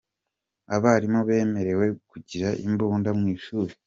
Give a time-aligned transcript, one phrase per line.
[0.75, 3.73] Abarimu bemerewe kugira imbunda mu ishuri